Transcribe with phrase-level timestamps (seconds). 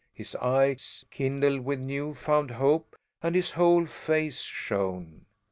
[0.15, 5.27] His eyes kindled with new found hope and his whole face shone.